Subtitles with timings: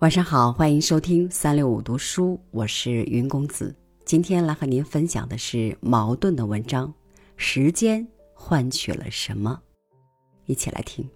[0.00, 3.76] 晚上好，欢迎收听三六五读书，我是云公子。
[4.06, 6.90] 今天来和您分享的是矛盾的文章：
[7.36, 9.60] 时间换取了什么？
[10.46, 11.06] 一起来听。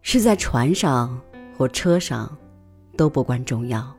[0.00, 1.20] 是在船上。
[1.58, 2.38] 或车上，
[2.96, 3.92] 都不关重要，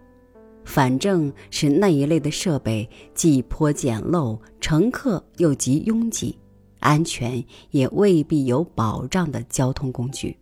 [0.63, 6.39] 反正是那一类的设备既颇简陋，乘客又极拥挤，
[6.79, 10.37] 安全也未必有保障的交通工具。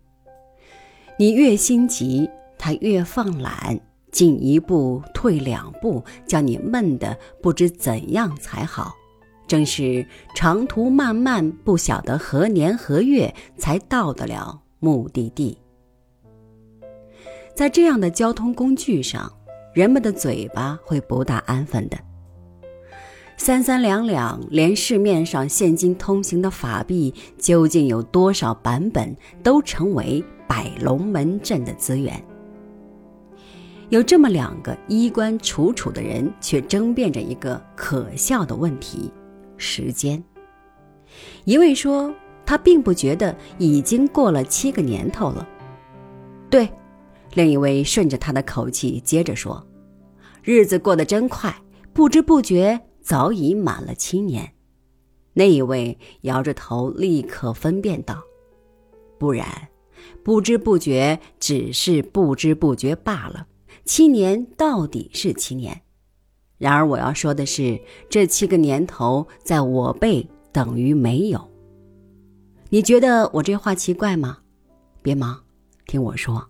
[1.17, 3.79] 你越心急，他越放懒，
[4.11, 8.93] 进一步退两步，叫你闷得不知怎样才好。
[9.47, 15.57] 正是长途漫漫，不晓得何年何月才到得了目的地。
[17.57, 19.27] 在这样的交通工具上，
[19.73, 21.97] 人们的嘴巴会不大安分的。
[23.35, 32.23] 三三两两，连市面上现今通行的法币究竟有多少版本，都成为摆龙门阵的资源。
[33.89, 39.11] 有这么两个衣冠楚楚的人，却争辩着一个可笑的问题：
[39.57, 40.23] 时间。
[41.43, 42.13] 一位说，
[42.45, 45.47] 他并不觉得已经过了七个年头了。
[46.51, 46.69] 对。
[47.37, 49.63] 另一位顺着他的口气接着说
[50.41, 51.55] ：“日子过得真快，
[51.93, 54.53] 不知不觉早已满了七年。”
[55.35, 58.19] 那一位摇着头，立刻分辨道
[59.19, 59.47] ：“不然，
[60.23, 63.45] 不知不觉只是不知不觉罢了。
[63.85, 65.79] 七年到底是七年。
[66.57, 71.47] 然而我要说的是，这七个年头在我辈等于没有。
[72.69, 74.39] 你觉得我这话奇怪吗？
[75.03, 75.39] 别忙，
[75.85, 76.43] 听我说。”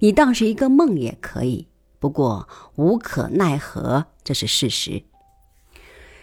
[0.00, 1.68] 你当是一个梦也可以，
[1.98, 5.02] 不过无可奈何，这是事实。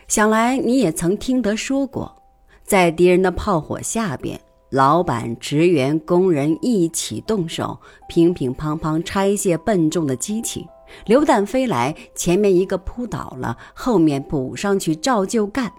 [0.07, 2.21] 想来你也曾听得说过，
[2.63, 4.39] 在敌人的炮火下边，
[4.69, 10.67] 老板、职员、工人一起动手，乒乒乓乓拆卸笨重的机器，
[11.05, 15.71] 榴弹飞来，前面一个扑倒了，后面补上去照旧干，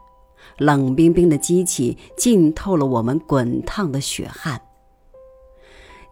[0.59, 4.61] 冷冰冰的机器浸透了我们滚烫的血汗。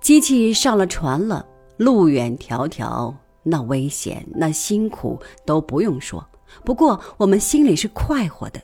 [0.01, 1.45] 机器上了船了，
[1.77, 6.27] 路远迢迢，那危险、那辛苦都不用说。
[6.65, 8.61] 不过我们心里是快活的。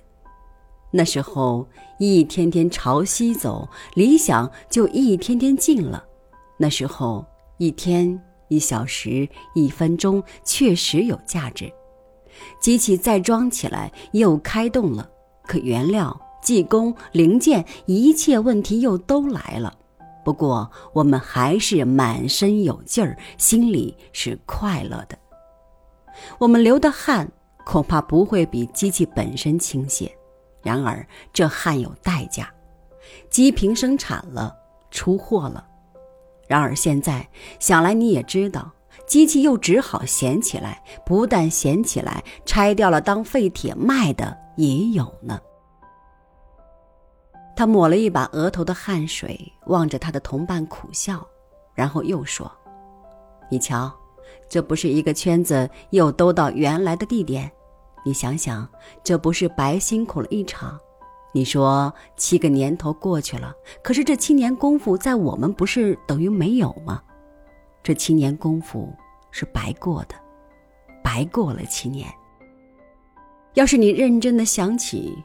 [0.91, 1.69] 那时候
[1.99, 6.05] 一天天朝西走，理想就一天天近了。
[6.56, 7.27] 那时候
[7.59, 8.19] 一天、
[8.49, 11.71] 一小时、一分钟确实有价值。
[12.61, 15.09] 机器再装起来，又开动了，
[15.47, 19.77] 可原料、技工、零件，一切问题又都来了。
[20.25, 25.19] 不过，我们还是满身有劲儿，心里是快乐的。
[26.39, 27.31] 我们流的汗
[27.65, 30.11] 恐怕不会比机器本身倾泻，
[30.63, 32.49] 然而这汗有代价。
[33.29, 34.55] 机坪生产了，
[34.91, 35.67] 出货了。
[36.47, 38.71] 然而现在想来，你也知道，
[39.07, 40.83] 机器又只好闲起来。
[41.05, 45.39] 不但闲起来，拆掉了当废铁卖的也有呢。
[47.56, 51.25] 他抹了一把额头的汗水，望着他的同伴苦笑，
[51.72, 52.50] 然后又说
[53.48, 53.92] ：“你瞧，
[54.48, 57.50] 这不是一个圈子又兜到原来的地点？
[58.04, 58.69] 你想想，
[59.03, 60.78] 这不是白辛苦了一场？
[61.32, 67.03] 你说七个年头过去了，可是这七年功夫在我们不是等于没有吗？
[67.82, 68.92] 这七年功夫
[69.31, 70.15] 是白过的，
[71.03, 72.09] 白过了七年。
[73.54, 75.16] 要是你认真的想起，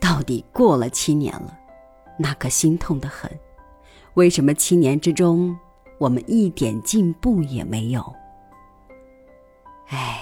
[0.00, 1.57] 到底过了七年了。”
[2.18, 3.30] 那可心痛的很，
[4.14, 5.56] 为什么七年之中
[5.98, 8.14] 我们一点进步也没有？
[9.88, 10.20] 唉，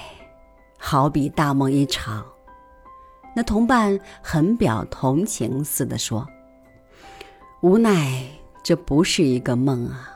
[0.78, 2.24] 好比大梦一场。
[3.34, 6.26] 那同伴很表同情似的说
[7.62, 8.22] ：“无奈
[8.62, 10.12] 这不是一个梦啊！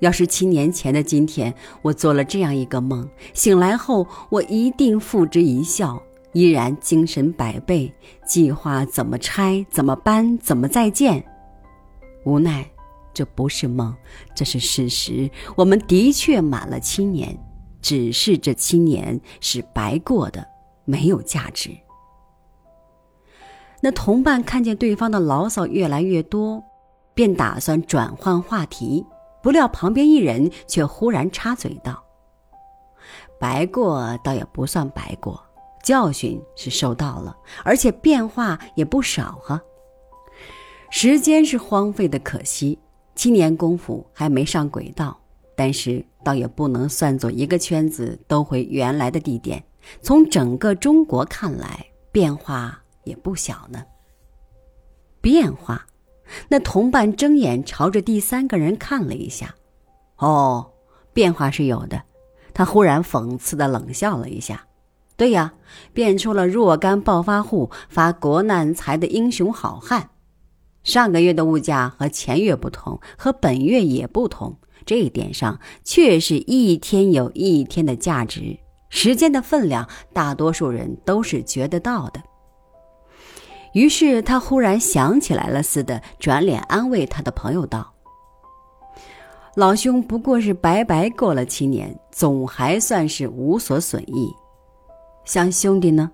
[0.00, 6.02] 要是七年前的今天我做了这样一个梦，醒来后我一定付之一笑。”
[6.32, 7.92] 依然精神百倍，
[8.24, 11.24] 计划怎么拆，怎么搬，怎么再建。
[12.24, 12.64] 无奈，
[13.12, 13.94] 这不是梦，
[14.34, 15.28] 这是事实。
[15.56, 17.36] 我们的确满了七年，
[17.80, 20.46] 只是这七年是白过的，
[20.84, 21.70] 没有价值。
[23.82, 26.62] 那同伴看见对方的牢骚越来越多，
[27.14, 29.04] 便打算转换话题，
[29.42, 32.04] 不料旁边一人却忽然插嘴道
[33.40, 35.42] ：“白过倒也不算白过。”
[35.82, 39.62] 教训是受到了，而且变化也不少啊。
[40.90, 42.78] 时间是荒废的，可惜
[43.14, 45.18] 七年功夫还没上轨道，
[45.56, 49.62] 但是倒也不能算作一个圈子都回原来的地点。
[50.02, 53.82] 从整个中国看来，变化也不小呢。
[55.20, 55.86] 变化，
[56.48, 59.54] 那同伴睁眼朝着第三个人看了一下。
[60.16, 60.70] 哦，
[61.12, 62.02] 变化是有的。
[62.52, 64.66] 他忽然讽刺的冷笑了一下。
[65.20, 65.52] 对呀，
[65.92, 70.08] 变出了若干暴发户发国难财的英雄好汉。
[70.82, 74.56] 上个月的物价和前月不同，和本月也不同。
[74.86, 78.58] 这一点上，确是一天有一天的价值。
[78.88, 82.22] 时间的分量，大多数人都是觉得到的。
[83.74, 87.92] 于是他忽然想起来了似的，转脸安慰他的朋友道
[89.54, 94.34] ：“老兄不过是白白过了七年，总还算是无所损益。
[95.24, 96.10] 像兄弟呢，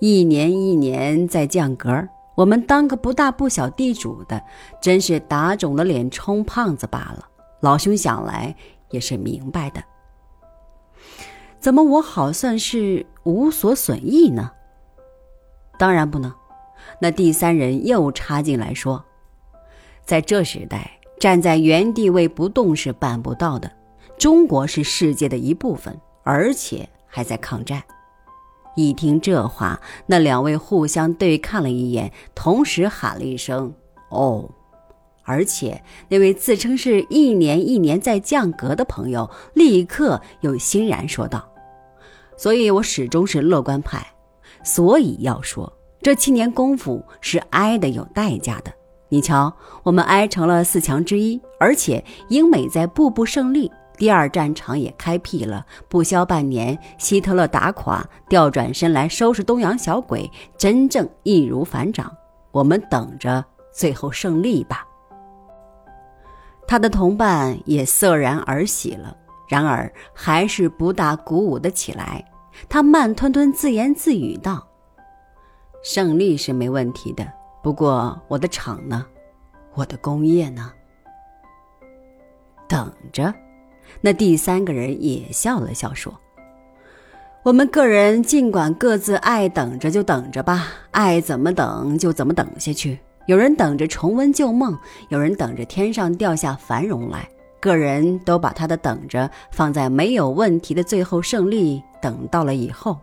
[0.00, 4.42] 一年一年在降格，我们当个不大不小地主的，
[4.80, 7.28] 真是打肿了脸充胖子罢了。
[7.60, 8.54] 老兄想来
[8.90, 9.82] 也是明白的。
[11.58, 14.52] 怎么我好算是无所损益呢？
[15.78, 16.32] 当然不能。”
[17.00, 19.04] 那第三人又插进来说
[20.06, 23.70] ：“在这时代，站在原地位不动是办不到的。
[24.16, 27.82] 中国是世界的一部分，而且还在抗战。”
[28.78, 33.74] 一听这话，那两位互相对看了一眼，同时喊了一声
[34.10, 34.48] ：“哦！”
[35.26, 41.44] 而且那位自称是一年一年在降格的朋友，立刻又欣然说道
[42.38, 44.06] ：“所以我始终是乐观派。
[44.62, 48.72] 所以要说。”这七年功夫是挨的有代价的，
[49.08, 49.52] 你瞧，
[49.82, 53.68] 我们挨成了四强之一，而且英美在步步胜利，
[53.98, 55.66] 第二战场也开辟了。
[55.88, 62.10] 不消半年，希特勒打垮，调转身来收拾东洋小鬼，真正易如反掌。
[62.52, 64.86] 我们等着最后胜利吧。
[66.66, 69.16] 他的同伴也色然而喜了，
[69.48, 72.24] 然而还是不大鼓舞的起来。
[72.68, 74.66] 他慢吞吞自言自语道。
[75.82, 77.26] 胜利是没问题的，
[77.62, 79.06] 不过我的厂呢？
[79.74, 80.72] 我的工业呢？
[82.66, 83.32] 等着。
[84.00, 86.12] 那第三个人也笑了笑说
[87.42, 92.98] ：“我们个人尽管各自爱等着就等着吧，爱怎么等就怎么等下去。
[93.26, 94.78] 有人等着重温旧梦，
[95.08, 97.28] 有人等着天上掉下繁荣来。
[97.60, 102.96] 个人都把他的等着放在没有问题的最后胜利等到了以后。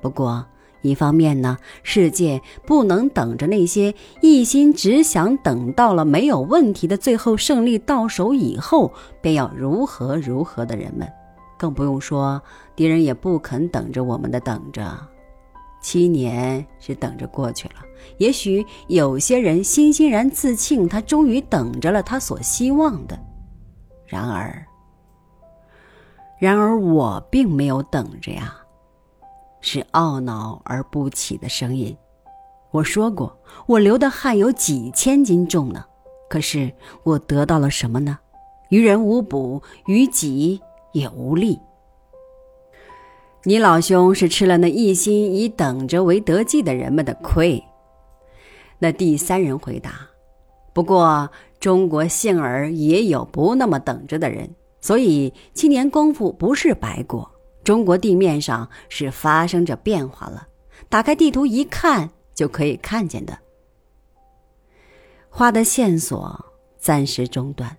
[0.00, 0.44] 不过。”
[0.82, 11.06] 一方面呢，世界不能等着那些一心只想等到了没有问题的最后胜利到手以后便要如何如何的人们，
[11.58, 12.40] 更不用说
[12.74, 14.98] 敌人也不肯等着我们的等着。
[15.82, 17.76] 七年是等着过去了，
[18.18, 23.18] 也许有些人欣欣然自庆，他终于等着了他所希望的。
[24.06, 24.66] 然而，
[26.38, 28.59] 然而我并没有等着呀。
[29.60, 31.96] 是懊恼而不起的声音。
[32.70, 33.36] 我说过，
[33.66, 35.84] 我流的汗有几千斤重呢。
[36.28, 36.72] 可是
[37.02, 38.18] 我得到了什么呢？
[38.68, 40.60] 于人无补，于己
[40.92, 41.58] 也无利。
[43.42, 47.62] 你老兄是吃了那一心以等着为得计的人们的亏。
[48.78, 50.08] 那第三人回答
[50.72, 57.29] ：“不过中国幸而也有不那么等着的人，所以七年功夫不是白过。”
[57.62, 60.48] 中国地面上是发生着变化了，
[60.88, 63.38] 打开地图一看就可以看见的。
[65.28, 66.44] 画的线索
[66.78, 67.76] 暂时中断。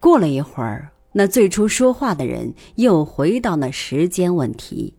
[0.00, 4.96] 过了一会儿，那最初说话的人又回到那时间问题，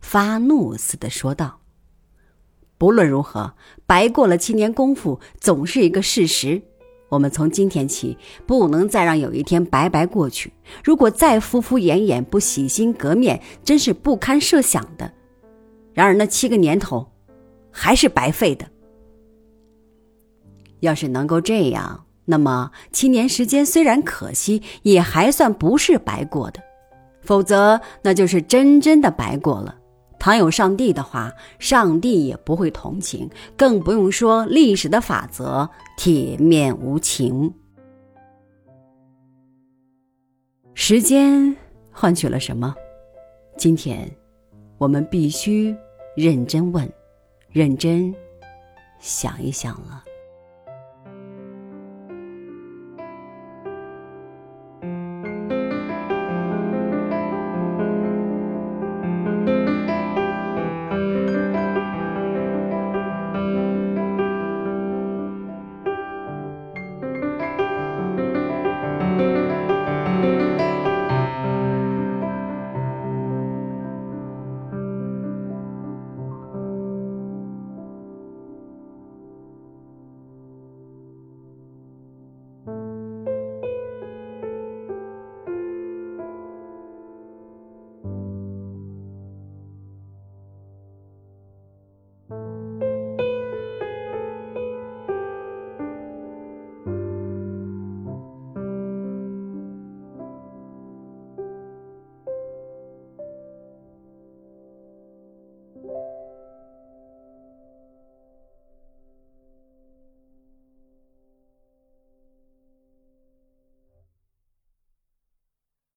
[0.00, 1.60] 发怒似的说道
[2.78, 3.54] ：“不论如何，
[3.86, 6.62] 白过了七年功夫，总是一个事实。”
[7.12, 8.16] 我们从今天起，
[8.46, 10.50] 不能再让有一天白白过去。
[10.82, 15.12] 如果再敷敷衍衍、不洗心革面，真是不堪设想的。
[15.92, 17.06] 然而那七个年头，
[17.70, 18.64] 还是白费的。
[20.80, 26.62] 要是能够这样，那么七年时间虽然可惜，也还算不是白过的；
[27.20, 29.76] 否则，那就是真真的白过了。
[30.22, 37.52] 倘有上帝的话，上帝也不会同情，更不用说历史的法则铁面无情。
[40.74, 41.56] 时间
[41.90, 42.72] 换取了什么？
[43.56, 44.08] 今天，
[44.78, 45.74] 我们必须
[46.14, 46.88] 认真问，
[47.50, 48.14] 认真
[49.00, 50.04] 想一想了。